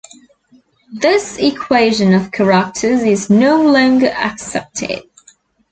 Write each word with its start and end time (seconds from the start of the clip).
This 0.93 1.37
equation 1.37 2.15
of 2.15 2.31
characters 2.31 3.03
is 3.03 3.29
no 3.29 3.61
longer 3.61 4.07
accepted. 4.07 5.03